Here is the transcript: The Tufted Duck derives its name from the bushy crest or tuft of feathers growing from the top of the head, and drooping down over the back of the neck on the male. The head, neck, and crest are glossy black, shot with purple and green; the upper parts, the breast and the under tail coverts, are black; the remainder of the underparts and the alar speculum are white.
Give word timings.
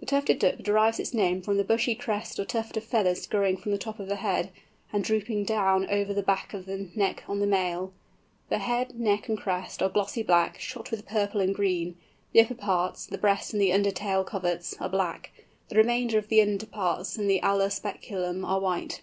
The 0.00 0.06
Tufted 0.06 0.40
Duck 0.40 0.56
derives 0.58 0.98
its 0.98 1.14
name 1.14 1.40
from 1.40 1.56
the 1.56 1.62
bushy 1.62 1.94
crest 1.94 2.40
or 2.40 2.44
tuft 2.44 2.76
of 2.76 2.82
feathers 2.82 3.28
growing 3.28 3.56
from 3.56 3.70
the 3.70 3.78
top 3.78 4.00
of 4.00 4.08
the 4.08 4.16
head, 4.16 4.50
and 4.92 5.04
drooping 5.04 5.44
down 5.44 5.88
over 5.88 6.12
the 6.12 6.20
back 6.24 6.52
of 6.52 6.66
the 6.66 6.90
neck 6.96 7.22
on 7.28 7.38
the 7.38 7.46
male. 7.46 7.92
The 8.48 8.58
head, 8.58 8.98
neck, 8.98 9.28
and 9.28 9.38
crest 9.38 9.80
are 9.80 9.88
glossy 9.88 10.24
black, 10.24 10.58
shot 10.58 10.90
with 10.90 11.06
purple 11.06 11.40
and 11.40 11.54
green; 11.54 11.96
the 12.32 12.40
upper 12.40 12.54
parts, 12.56 13.06
the 13.06 13.18
breast 13.18 13.52
and 13.52 13.62
the 13.62 13.72
under 13.72 13.92
tail 13.92 14.24
coverts, 14.24 14.74
are 14.80 14.88
black; 14.88 15.30
the 15.68 15.76
remainder 15.76 16.18
of 16.18 16.26
the 16.26 16.42
underparts 16.42 17.16
and 17.16 17.30
the 17.30 17.38
alar 17.40 17.70
speculum 17.70 18.44
are 18.44 18.58
white. 18.58 19.02